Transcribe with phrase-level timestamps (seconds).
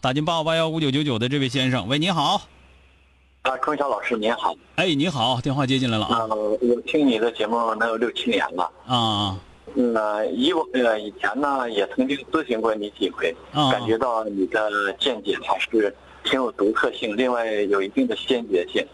[0.00, 2.40] 打进八五八幺五九九九的这位先生，喂，你好。
[3.42, 4.54] 啊，钟晓老师您好。
[4.76, 6.20] 哎，你好，电话接进来了啊。
[6.30, 8.70] 呃，我听你的节目能有六七年了。
[8.86, 9.36] 啊。
[9.74, 9.96] 嗯，
[10.32, 13.34] 以我呃以前呢也曾经咨询过你几回，
[13.72, 15.92] 感觉到你的见解还是
[16.22, 18.86] 挺有独特性，另外有一定的先决性。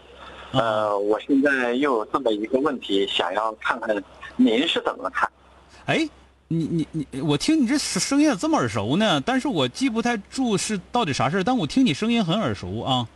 [0.53, 4.03] 呃，我现在又有这么一个问题，想要看看
[4.37, 5.29] 您是怎么看。
[5.85, 6.09] 哎。
[6.47, 13.07] 你你你，我听你这声音这么耳熟呢，但是我记不太住是到底啥事但我听你声音很耳熟啊。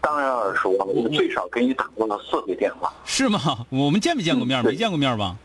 [0.00, 2.92] 当然耳熟了，我最少给你打过了四回电话。
[3.04, 3.66] 是吗？
[3.70, 4.62] 我们见没见过面？
[4.64, 5.36] 没见过面吧？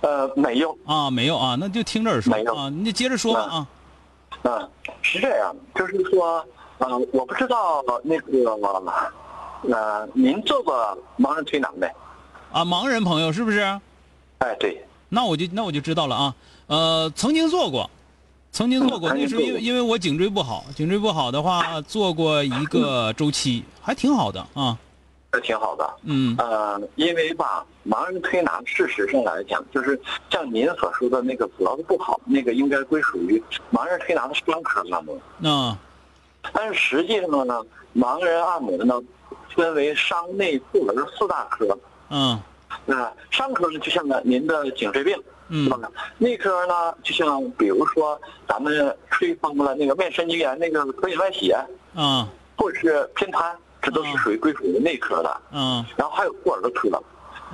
[0.00, 2.70] 呃，没有啊，没有啊，那就听着耳熟啊。
[2.70, 3.66] 你接着说吧啊。
[4.42, 4.68] 嗯，
[5.02, 6.44] 是这样，就是说，
[6.78, 8.32] 呃，我不知道那个，
[9.70, 11.86] 呃，您做过盲人推拿没？
[12.50, 13.60] 啊，盲人朋友是不是？
[14.38, 14.82] 哎，对。
[15.14, 16.34] 那我就那我就知道了啊。
[16.68, 17.90] 呃，曾经做过，
[18.50, 24.78] 曾经做过，那是因为因为我颈椎不好，颈椎不好的话，做过一个周期，还挺好的啊，
[25.30, 25.94] 还挺好的。
[26.04, 30.00] 嗯，呃，因为吧，盲人推拿，事实上来讲，就是
[30.30, 35.14] 像您所说的那个主要的不好，那个应该归属于盲人推拿的专科按摩。
[35.40, 35.76] 嗯，
[36.54, 37.60] 但是实际上呢，
[37.94, 38.98] 盲人按摩呢，
[39.54, 41.78] 分为伤内妇儿四大科。
[42.08, 42.40] 嗯，
[42.84, 45.16] 那伤科呢，就像呢您的颈椎病。
[45.54, 45.70] 嗯，
[46.16, 51.54] 内科呢，就像比如说咱们吹风了那个面神经炎那个可以外斜，
[51.94, 52.26] 嗯，
[52.56, 55.40] 或者是偏瘫，这都是属于归属于内科的。
[55.52, 56.88] 嗯，然后还有妇儿科，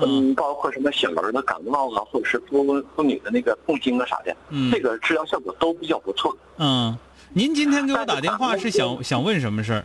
[0.01, 6.37] 嗯，包括什么小儿的感冒啊，或者是妇妇女的那个痛经啊啥的，嗯，这个治疗效果都比较不错。
[6.59, 6.97] 嗯，
[7.33, 9.85] 您今天给我打电话是想想问什么事儿？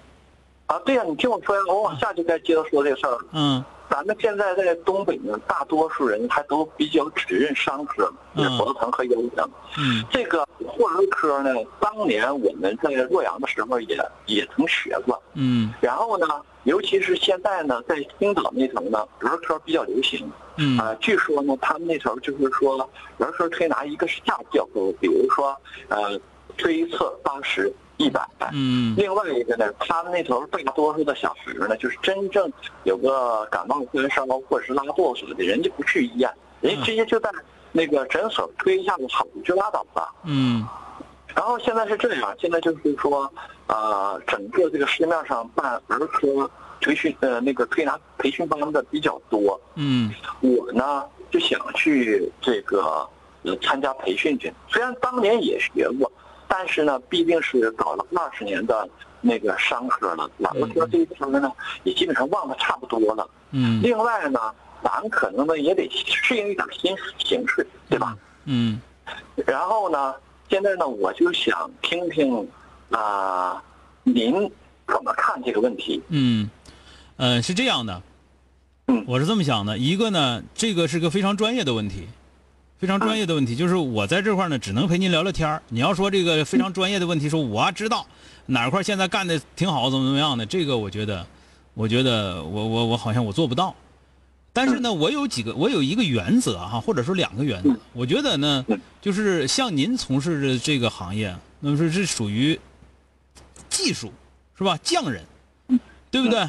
[0.68, 3.18] 啊，对呀，你听我说呀，我往下就该接着说这个事儿。
[3.32, 3.64] 嗯。
[3.94, 9.48] 咱们现在在东北呢，大多数人还都比较只认伤科，就是脖子疼和腰疼。
[9.78, 10.44] 嗯，这个
[10.76, 13.96] 妇儿科呢，当年我们在洛阳的时候也
[14.26, 15.22] 也曾学过。
[15.36, 16.26] 嗯，然后呢，
[16.64, 20.28] 尤其是现在呢，在青岛那头呢，儿科比较流行。
[20.58, 22.90] 嗯，啊，据说呢，他们那头就是说，
[23.20, 25.56] 儿科推拿一个是价比较高，比如说，
[25.90, 26.20] 呃，
[26.58, 27.72] 推一次八十。
[27.98, 32.52] 一百，嗯，另外一个呢，他们那头大多数的小孩呢，就是真正
[32.86, 37.30] 有个感冒发烧或者是拉肚子的，人家不去医院，人家直接就在
[37.72, 40.68] 那个诊所推一下子好就拉倒了，嗯。
[41.36, 43.32] 然后现在是这样，现在就是说，
[43.68, 46.50] 呃，整个这个市面上办儿科
[46.82, 53.08] 培训呃那个推拿培训班的比较多，嗯，我呢就想去这个
[53.44, 56.12] 呃参加培训去，虽然当年也学过。
[56.56, 58.88] 但是呢，毕竟是搞了二十年的
[59.22, 61.52] 那个商科了，老了说这一科呢
[61.84, 63.28] 也基本上忘得差不多了。
[63.50, 63.82] 嗯。
[63.82, 64.40] 另外呢，
[64.84, 68.16] 咱可能呢也得适应一点新形式，对吧？
[68.46, 68.80] 嗯。
[69.48, 70.14] 然后呢，
[70.48, 72.48] 现在呢，我就想听听
[72.92, 73.60] 啊，
[74.04, 74.32] 您
[74.86, 76.04] 怎么看这个问题？
[76.10, 76.48] 嗯，
[77.18, 78.00] 呃，是这样的。
[78.90, 79.04] 嗯。
[79.08, 82.08] 我是这么想的，一个呢，这个是个非常专业的问题。
[82.84, 88.06] 非常专业的问题，就是我在这块呢，只能陪您聊聊天你要说这个非常专业的问题，说我知道
[88.48, 91.26] 哪块现在干的挺好，怎么怎么样的，这个我觉得，
[91.76, 93.74] 我觉得我我我好像我做不到。
[94.52, 97.70] 但是呢，我有几个，我有一个原则哈，或者说两个原则。
[97.94, 98.66] 我觉得呢，
[99.02, 102.60] 就是像您从事的这个行业，那么说是属于
[103.70, 104.12] 技术，
[104.58, 104.78] 是吧？
[104.84, 105.24] 匠人，
[106.12, 106.46] 对不对？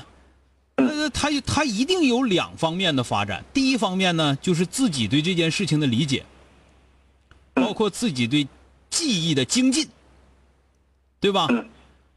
[0.76, 3.44] 那他他一定有两方面的发展。
[3.53, 6.25] 第一方面呢，就是自己对这件事情的理解，
[7.55, 8.47] 包括自己对
[8.91, 9.88] 技艺的精进，
[11.21, 11.49] 对吧？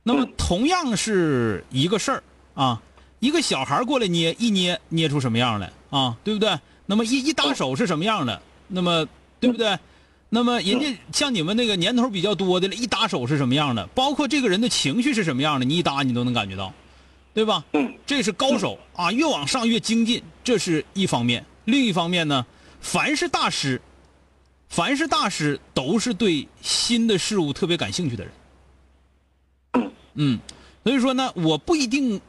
[0.04, 2.24] 那么同样是一个事儿
[2.54, 2.82] 啊，
[3.20, 6.18] 一个小孩过来捏一捏，捏出什么样来啊？
[6.24, 6.58] 对不对？
[6.86, 8.42] 那么一一搭手是什么样的？
[8.68, 9.06] 那么
[9.40, 9.78] 对不对？
[10.30, 13.86] 那么人家像你们那个年头比较多的了，一搭手是什么样的？
[13.88, 16.74] 包括这个人的情绪是什么样的，你一搭你都能感觉到，
[17.38, 17.64] 对吧？
[17.74, 21.46] 嗯，这是高手啊，越往上越精进，这是一方面。
[21.66, 22.44] 另一方面呢，
[22.82, 23.80] 凡是大师，
[24.70, 29.92] 凡是大师都是对新的事物特别感兴趣的人。
[30.16, 30.40] 嗯，
[30.84, 32.20] 所以说呢，我不一定，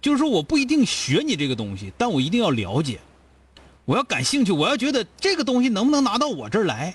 [0.00, 3.00] 就是说我不一定学你这个东西，但我一定要了解，
[3.84, 6.94] 我要感兴趣，我要觉得这个东西能不能拿到我这儿来。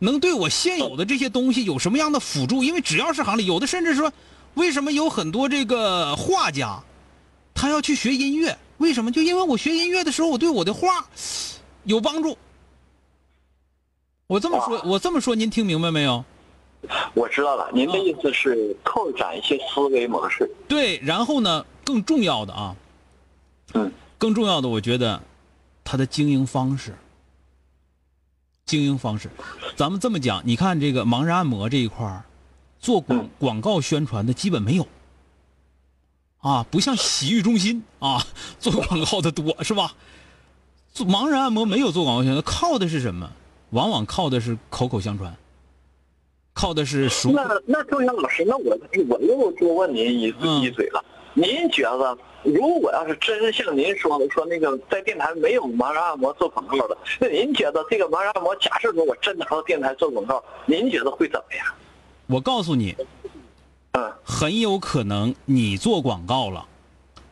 [0.00, 2.64] 能对我现有的这些东西有什么样的辅助？
[2.64, 4.12] 因为只要是行里，有的甚至说，
[4.54, 6.82] 为什么有很多这个画家，
[7.64, 8.54] 他要去学音乐？
[8.76, 9.10] 为什么？
[9.10, 11.08] 就因为我学音乐的时候，我对我的画
[11.84, 12.36] 有帮助。
[14.26, 16.22] 我这么说，我这么说，您听明白没有？
[17.14, 20.46] 我知道了，您的意思是拓展一些思维模式。
[20.68, 22.76] 对，然后呢，更重要的啊，
[23.72, 25.22] 嗯，更重要的，我觉得
[25.82, 26.94] 他的经营方式。
[28.66, 29.30] 经营方式，
[29.74, 32.22] 咱们这么讲，你看这个盲人按摩这一块
[32.78, 34.86] 做广广告宣传的基本没有，
[36.44, 38.22] 啊，不像洗浴中心啊，
[38.60, 39.94] 做广告的多是吧？
[40.92, 43.30] 做盲人按摩没有做广告宣传，靠的是什么？
[43.70, 45.34] 往往靠的是口口相传，
[46.52, 47.32] 靠的是熟。
[47.32, 50.24] 那那周阳老师，那我我又多问您一
[50.62, 51.02] 一嘴了，
[51.32, 52.16] 您觉得？
[52.42, 61.66] 如果要是真像您说的，说那个在电台没有盲人按摩做广告的，那您觉得这个盲人按摩，假设说我真拿到电台做广告，您觉得会怎么样？
[62.26, 62.94] 我告诉你，
[63.96, 66.64] 嗯，很有可能你做广告了，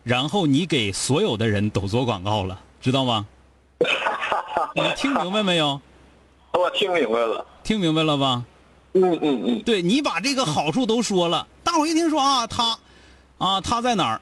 [0.05, 3.27] 然后你给所有的人都做广告了，知道吗？
[4.75, 5.81] 你听明白没有？
[6.53, 8.45] 我听明白了，听明白了吧？
[8.95, 12.79] 嗯嗯嗯，对你把这个好处都说了，大伙一听说啊，他，
[13.39, 14.21] 啊他在哪儿？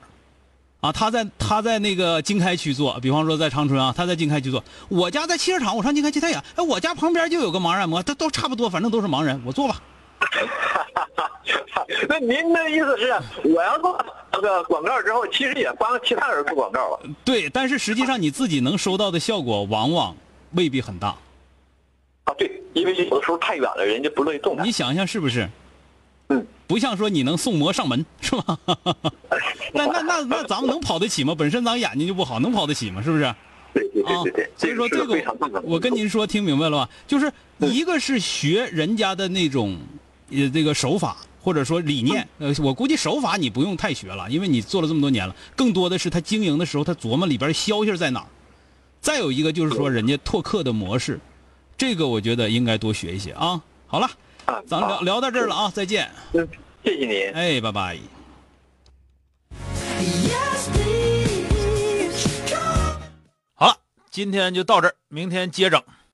[0.80, 4.64] 啊，他在他在那个经开区做，比方说在长春啊，他在经开区做。
[4.88, 9.82] 我家在汽车厂，我上经开区他也，哎，我家旁边就有个盲人按摩，都都差不多，反正都是盲人，我做吧。
[12.08, 13.12] 那您的意思是，
[13.48, 17.00] 我要做那个广告之后，其实也帮其他人做广告了？
[17.24, 20.16] 对，但是实际上你自己能收到的效果往往
[20.52, 21.08] 未必很大。
[22.24, 24.66] 啊，对，因为有的时候太远了，人家不乐意动弹。
[24.66, 25.48] 你想想是不是？
[26.28, 26.46] 嗯。
[26.66, 28.56] 不像说你能送魔上门是吧？
[29.74, 31.34] 那那那那咱们能跑得起吗？
[31.36, 33.02] 本身咱眼睛就不好，能跑得起吗？
[33.02, 33.34] 是不是？
[33.74, 34.50] 对对对对。
[34.56, 35.20] 所以说这个，
[35.64, 36.90] 我跟您说，听明白了吧？
[37.08, 39.76] 就是一个是学人家的那种，
[40.30, 42.28] 呃，这个手法或者说理念。
[42.38, 45.34] 呃，我估计手法你不用太学了，因为你做了这么多年了。
[45.56, 48.26] 更多的是他经营的时候，他琢磨里边消息在哪儿。
[49.00, 51.18] 再有一个就是说人家拓客的模式，
[51.76, 53.62] 这个我觉得应该多学一些啊。
[53.86, 54.10] 好了。
[54.66, 56.10] 咱聊聊到这儿了啊，再见。
[56.32, 56.48] 嗯，
[56.82, 57.30] 谢谢您。
[57.32, 57.96] 哎，拜拜。
[63.54, 63.76] 好了，
[64.10, 65.80] 今天就到这儿，明天接整。